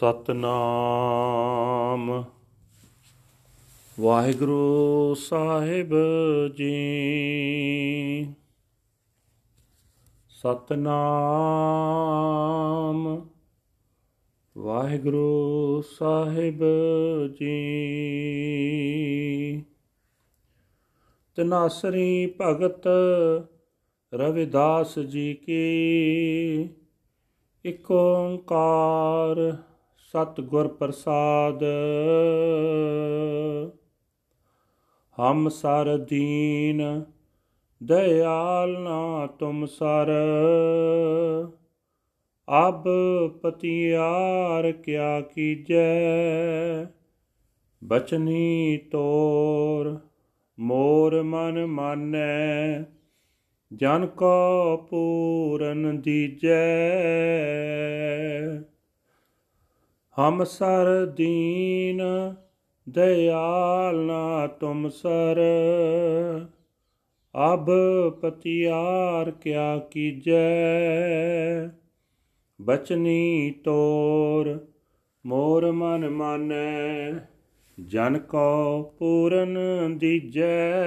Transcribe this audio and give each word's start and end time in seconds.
ਸਤਨਾਮ। 0.00 2.24
ਵਾਹਿਗੁਰੂ 4.00 5.14
ਸਾਹਿਬ 5.14 5.88
ਜੀ। 6.56 8.34
ਸਤਨਾਮ। 10.28 13.26
ਵਾਹਿਗੁਰੂ 14.58 15.82
ਸਾਹਿਬ 15.98 16.60
ਜੀ। 17.40 19.64
ਤਨਾਸਰੀ 21.36 22.34
ਭਗਤ 22.40 22.88
ਰਵਿਦਾਸ 24.14 24.98
ਜੀ 24.98 25.34
ਕੀ 25.34 26.68
ਇਕ 27.64 27.90
ਓੰਕਾਰ 27.90 29.56
ਸਤਿਗੁਰ 30.10 30.68
ਪ੍ਰਸਾਦ 30.68 31.62
ਹਮ 35.20 35.48
ਸਰ 35.48 35.96
ਦੀਨ, 35.96 37.04
ਦਇਆਲ 37.82 38.80
ਨਾ 38.80 39.26
ਤੁਮ 39.26 39.66
ਸਰ। 39.66 40.12
ਅਬ 42.68 42.84
ਪਤਿਆਰ 43.42 44.72
ਕਿਆ 44.72 45.20
ਕੀਜੈ, 45.20 46.04
ਬਚਨੀ 47.84 48.78
ਤੋਰ 48.90 49.98
ਮੋਰ 50.58 51.22
ਮਨ 51.22 51.66
ਮਾਨੈ। 51.66 52.82
ਜਨ 53.72 54.06
ਕੋ 54.06 54.76
ਪੂਰਨ 54.76 56.00
ਦੀਜੈ। 56.00 56.60
ਹਮ 60.20 60.44
ਸਰ 60.44 61.06
ਦੀਨ 61.06 62.02
ਦਇਆਲ 62.88 63.96
ਨਾ 63.96 64.46
ਤੁਮ 64.46 64.88
ਸਰ। 64.88 65.40
ਅਬ 67.54 67.70
ਪਤਿਆਰ 68.20 69.30
ਕਿਆ 69.30 69.78
ਕੀਜੈ। 69.78 70.50
ਬਚਨੀ 72.62 73.54
ਤੋਰ 73.64 74.66
ਮੋਰ 75.26 75.72
ਮਨ 75.72 76.08
ਮਾਨੈ, 76.08 77.12
ਜਨ 77.86 78.18
ਕੋ 78.18 78.82
ਪੂਰਨ 78.98 79.58
ਦੀਜੈ। 79.98 80.80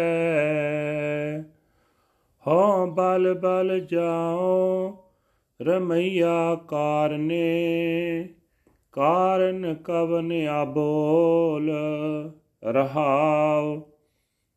ਹੋ 2.48 2.86
ਬਲ 2.86 3.34
ਬਲ 3.34 3.80
ਜਾਓ 3.80 4.98
ਰਮਈਆ 5.62 6.56
ਕਾਰਨੇ 6.56 7.64
ਕਾਰਨ 8.94 9.76
ਕਵਨ 9.76 10.32
ਆਬੋਲ 10.48 11.72
ਰਹਾਉ, 12.64 13.82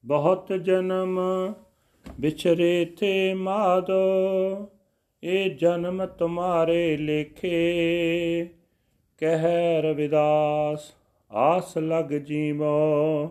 ਬਹੁਤ 0.05 0.53
ਜਨਮ 0.53 1.21
ਵਿਛਰੇ 2.21 2.85
ਥੇ 3.01 3.35
ਮਾਦੋ, 3.35 4.69
ਇਹ 5.23 5.57
ਜਨਮ 5.57 6.07
ਤੁਮਾਰੇ 6.07 6.97
ਲੇਖੇ। 6.97 8.45
ਕਹਿ 9.19 9.83
ਰਵਿਦਾਸ 9.83 10.93
ਆਸ 11.33 11.79
ਲਗ 11.79 12.13
ਜੀਵੋ, 12.13 13.29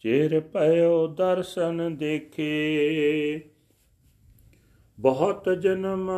ਚਿਰ 0.00 0.40
ਪਇਓ 0.40 1.06
ਦਰਸ਼ਨ 1.06 1.96
ਦੇਖੇ। 1.96 3.40
ਬਹੁਤ 5.00 5.48
ਜਨਮ 5.60 6.10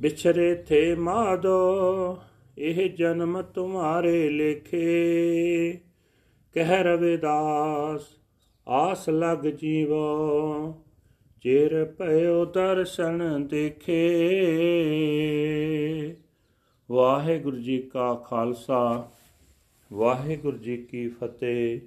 ਵਿਛਰੇ 0.00 0.54
ਥੇ 0.54 0.94
ਮਾਦੋ 0.94 2.16
ਇਹ 2.58 2.90
ਜਨਮ 2.90 3.42
ਤੁਮਾਰੇ 3.42 4.30
ਲੇਖੇ। 4.30 5.72
ਕਹਿ 6.54 6.82
ਰਵਿਦਾਸ, 6.82 8.02
ਆਸ 8.68 9.08
ਲਗ 9.08 9.46
ਜੀਵੋ। 9.46 10.84
ਚਿਰ 11.42 11.84
ਪਇਓ 11.84 12.44
ਦਰਸ਼ਨ 12.44 13.46
ਦੇਖੇ। 13.46 14.00
ਵਾਹਿਗੁਰੂ 16.90 17.56
ਜੀ 17.56 17.82
ਕਾ 17.82 18.14
ਖਾਲਸਾ, 18.14 19.10
ਵਾਹਿਗੁਰੂ 19.92 20.56
ਜੀ 20.56 20.76
ਕੀ 20.76 21.08
ਫਤਿਹ। 21.08 21.80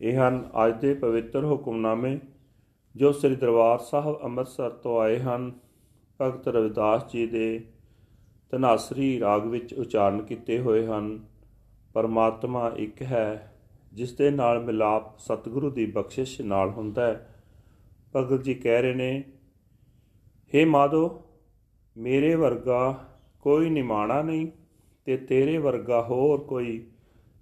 ਇਹ 0.00 0.28
ਹਨ 0.28 0.50
ਅੱਜ 0.66 0.80
ਦੇ 0.80 0.94
ਪਵਿੱਤਰ 0.94 1.44
ਹੁਕਮਨਾਮੇ। 1.44 2.18
ਜੋ 2.96 3.12
ਸ੍ਰੀ 3.12 3.34
ਦਰਬਾਰ 3.34 3.78
ਸਾਹਿਬ 3.78 4.20
ਅੰਮ੍ਰਿਤਸਰ 4.22 4.70
ਤੋਂ 4.70 5.00
ਆਏ 5.00 5.18
ਹਨ, 5.18 5.52
ਭਗਤ 6.20 6.48
ਰਵਿਦਾਸ 6.48 7.12
ਜੀ 7.12 7.26
ਦੇ 7.26 7.64
ਤਨਾਸਰੀ 8.50 9.20
ਰਾਗ 9.20 9.46
ਵਿੱਚ 9.46 9.74
ਉਚਾਰਨ 9.74 10.22
ਕੀਤੇ 10.22 10.58
ਹੋਏ 10.58 10.86
ਹਨ, 10.86 11.20
ਪਰਮਾਤਮਾ 11.94 12.72
ਇੱਕ 12.76 13.02
ਹੈ, 13.02 13.52
ਜਿਸ 13.92 14.12
ਦੇ 14.12 14.30
ਨਾਲ 14.30 14.60
ਮਿਲਾਪ 14.60 15.18
ਸਤਿਗੁਰੂ 15.18 15.70
ਦੀ 15.70 15.86
ਬਖਸ਼ਿਸ਼ 15.86 16.40
ਨਾਲ 16.40 16.70
ਹੁੰਦਾ 16.70 17.06
ਹੈ। 17.06 17.34
ਭਗਤ 18.16 18.42
ਜੀ 18.42 18.54
ਕਹਿ 18.54 18.82
ਰਹੇ 18.82 18.94
ਨੇ 18.94 19.24
हे 20.52 20.66
ਮਾਧੋ, 20.68 21.22
ਮੇਰੇ 21.96 22.34
ਵਰਗਾ 22.34 23.04
ਕੋਈ 23.40 23.70
ਨਿਮਾਣਾ 23.70 24.22
ਨਹੀਂ 24.22 24.46
ਤੇ 25.04 25.16
ਤੇਰੇ 25.16 25.58
ਵਰਗਾ 25.58 26.02
ਹੋਰ 26.02 26.40
ਕੋਈ 26.40 26.86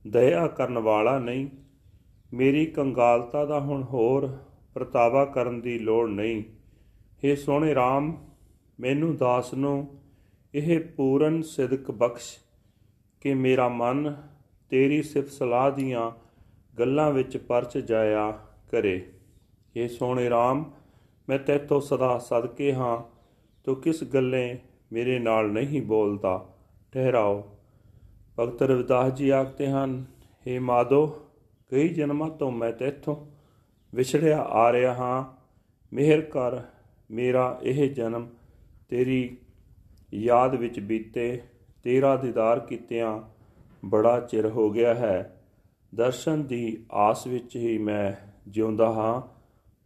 ਦਇਆ 0.07 0.47
ਕਰਨ 0.47 0.79
ਵਾਲਾ 0.79 1.19
ਨਹੀਂ। 1.19 1.49
ਮੇਰੀ 2.33 2.67
ਕੰਗਾਲਤਾ 2.67 3.45
ਦਾ 3.45 3.61
ਹੁਣ 3.61 3.83
ਹੋਰ 3.83 4.39
ਪ੍ਰਤਾਵਾ 4.76 5.24
ਕਰਨ 5.26 5.60
ਦੀ 5.62 5.78
ਲੋੜ 5.80 6.10
ਨਹੀਂ 6.10 6.44
हे 7.24 7.36
ਸੋਹਣੇ 7.36 7.74
RAM 7.74 8.12
ਮੈਨੂੰ 8.80 9.16
ਦਾਸ 9.18 9.54
ਨੂੰ 9.54 9.76
ਇਹ 10.54 10.80
ਪੂਰਨ 10.98 11.42
ਸਿਦਕ 11.42 11.92
ਬਖਸ਼ 11.92 12.38
ਕਿ 13.22 13.34
ਮੇਰਾ 13.34 13.68
ਮਨ 13.70 14.14
ਤੇਰੀ 14.72 15.02
ਸਿਫਤ 15.02 15.30
ਸਲਾਹ 15.30 15.72
ਦੀਆਂ 15.72 16.12
ਗੱਲਾਂ 16.74 17.12
ਵਿੱਚ 17.12 17.38
ਪਰਚ 17.38 17.78
ਜਾਇਆ 17.78 18.32
ਕਰੇ 18.72 18.98
हे 19.76 19.88
ਸੋਹਣੇ 19.90 20.30
RAM 20.30 20.64
ਮੈਂ 21.28 21.40
ਤੇਤੋਂ 21.40 21.80
ਸਦਾ 21.82 22.18
ਸਦਕੇ 22.20 22.74
ਹਾਂ 22.74 22.98
ਤੂੰ 23.68 23.76
ਕਿਸ 23.76 24.04
ਗੱਲੇ 24.04 24.58
ਮੇਰੇ 24.92 25.20
ਨਾਲ 25.20 25.52
ਨਹੀਂ 25.52 25.82
ਬੋਲਦਾ 25.82 26.38
ਠਹਿਰਾਓ 26.94 27.42
ਭਗਤ 28.38 28.62
ਰਵਿਦਾਸ 28.64 29.14
ਜੀ 29.14 29.30
ਆਖਦੇ 29.30 29.68
ਹਨ 29.68 30.04
हे 30.46 30.60
ਮਾਦੋ 30.62 31.06
ਕਈ 31.72 31.88
ਜਨਮਾਂ 31.90 32.30
ਤੋਂ 32.30 32.52
ਮੈਂ 32.52 32.72
ਤੇਥੋਂ 32.74 33.16
ਵਿਛੜਿਆ 33.95 34.43
ਆ 34.43 34.73
ਰਿਹਾ 34.73 34.95
ਹਾਂ। 34.95 35.39
ਮਿਹਰ 35.93 36.21
ਕਰ 36.21 36.63
ਮੇਰਾ 37.11 37.61
ਇਹ 37.63 37.95
ਜਨਮ। 37.95 38.29
ਤੇਰੀ 38.89 39.37
ਯਾਦ 40.15 40.55
ਵਿੱਚ 40.55 40.81
ਬੀਤੇ 40.81 41.43
ਤੇਰਾ 41.83 42.17
ਦੀਦਾਰ 42.17 42.61
ਕੀਤਿਆਂ 42.61 43.23
ਬੜਾ 43.85 44.21
ਚਿਰ 44.21 44.49
ਹੋ 44.49 44.71
ਗਿਆ 44.71 44.95
ਹੈ। 44.95 45.43
ਦਰਸ਼ਨ 45.95 46.43
ਦੀ 46.43 46.85
ਆਸ 46.93 47.27
ਵਿੱਚ 47.27 47.57
ਹੀ 47.57 47.79
ਮੈਂ 47.79 48.31
ਜਿਉਂਦਾ 48.51 48.93
ਹਾਂ। 48.93 49.23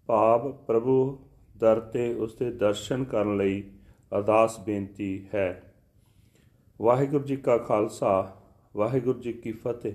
ਭਾਵ 0.06 0.52
ਪ੍ਰਭੂ 0.52 1.18
ਦਰ 1.56 1.80
ਤੇ 1.80 2.14
ਉਸ 2.14 2.34
ਦੇ 2.34 2.50
ਦਰਸ਼ਨ 2.50 3.04
ਕਰਨ 3.04 3.36
ਲਈ 3.36 3.70
ਅਰਦਾਸ 4.16 4.60
ਬੇਨਤੀ 4.60 5.26
ਹੈ। 5.34 5.74
ਵਾਹਿਗੁਰੂ 6.82 7.24
ਜੀ 7.24 7.36
ਕਾ 7.36 7.58
ਖਾਲਸਾ, 7.58 8.36
ਵਾਹਿਗੁਰੂ 8.76 9.20
ਜੀ 9.20 9.32
ਕੀ 9.32 9.52
ਫਤਿਹ। 9.52 9.92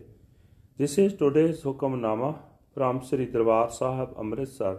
This 0.83 1.05
is 1.05 1.11
today's 1.11 1.71
Hukamnama 1.71 2.33
from 2.77 2.97
Sri 3.03 3.25
Darbar 3.25 3.71
Sahib 3.71 4.09
Amritsar, 4.23 4.75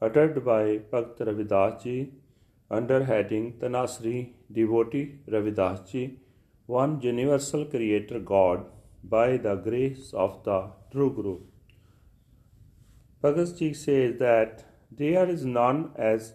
uttered 0.00 0.36
by 0.48 0.78
Bhakt 0.92 1.18
Ravidas 1.28 1.82
Ji 1.82 2.12
under 2.70 2.98
heading 3.08 3.54
Tanasri 3.62 4.18
Devotee 4.58 5.16
Ravidas 5.28 5.80
Ji, 5.90 6.20
one 6.66 7.00
universal 7.00 7.64
creator 7.64 8.20
God 8.20 8.66
by 9.02 9.36
the 9.36 9.56
grace 9.56 10.12
of 10.14 10.44
the 10.44 10.60
True 10.92 11.10
Guru. 11.16 11.34
Bhagat 13.20 13.58
Ji 13.58 13.74
says 13.74 14.16
that 14.20 14.64
there 14.92 15.28
is 15.28 15.44
none 15.44 15.90
as 15.96 16.34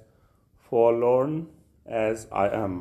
forlorn 0.69 1.47
as 1.85 2.27
I 2.29 2.49
am, 2.49 2.77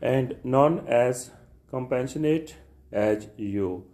and 0.00 0.36
none 0.42 0.80
as 0.88 1.30
compassionate 1.68 2.56
as 2.90 3.28
you. 3.36 3.84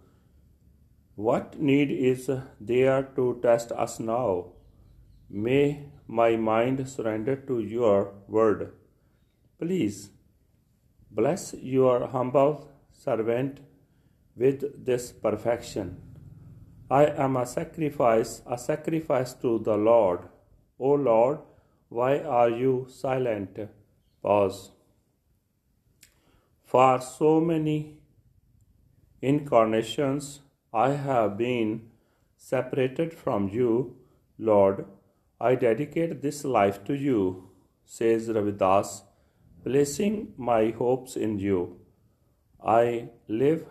What 1.17 1.59
need 1.59 1.89
is 1.89 2.29
there 2.61 3.01
to 3.15 3.39
test 3.41 3.71
us 3.71 3.99
now? 3.99 4.51
May 5.27 5.89
my 6.05 6.35
mind 6.35 6.87
surrender 6.87 7.35
to 7.47 7.59
your 7.59 8.13
word. 8.27 8.71
Please 9.57 10.11
bless 11.09 11.55
your 11.55 12.05
humble 12.05 12.69
servant 12.91 13.61
with 14.35 14.85
this 14.85 15.11
perfection. 15.11 15.99
I 16.91 17.07
am 17.07 17.35
a 17.35 17.47
sacrifice, 17.47 18.43
a 18.45 18.55
sacrifice 18.55 19.33
to 19.41 19.57
the 19.57 19.75
Lord. 19.75 20.19
O 20.77 20.91
Lord, 20.91 21.39
why 21.89 22.19
are 22.19 22.51
you 22.51 22.85
silent? 22.91 23.57
Pause. 24.21 24.71
For 26.63 27.01
so 27.01 27.41
many 27.41 27.97
incarnations, 29.19 30.41
I 30.72 30.90
have 30.90 31.36
been 31.36 31.90
separated 32.36 33.14
from 33.14 33.48
you, 33.48 33.96
Lord. 34.38 34.84
I 35.40 35.54
dedicate 35.54 36.22
this 36.22 36.44
life 36.44 36.84
to 36.84 36.94
you. 36.94 37.48
says 37.84 38.28
Ravidas, 38.28 39.02
placing 39.64 40.32
my 40.36 40.70
hopes 40.70 41.16
in 41.16 41.38
you. 41.38 41.78
I 42.64 43.08
live. 43.28 43.64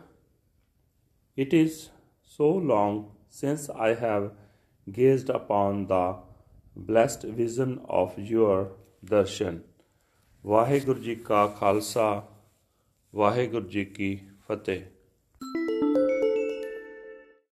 It 1.36 1.54
is 1.54 1.90
so 2.22 2.50
long 2.50 3.12
since 3.30 3.70
I 3.70 3.94
have 3.96 4.32
gazed 4.92 5.30
upon 5.30 5.88
the 5.88 6.18
blessed 6.76 7.24
vision 7.24 7.80
of 7.88 8.18
your 8.18 8.72
darshan. 9.04 9.62
Waheguru 10.46 11.00
ji 11.00 11.16
ਕਾ 11.16 11.46
ਖਾਲਸਾ 11.48 12.06
ਵਾਹਿਗੁਰੂ 13.16 13.68
ਜੀ 13.70 13.84
ਕੀ 13.86 14.20
ਫਤਿਹ 14.48 14.82